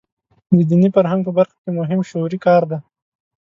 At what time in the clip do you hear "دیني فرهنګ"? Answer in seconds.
0.69-1.21